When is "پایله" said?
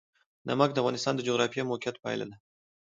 2.03-2.25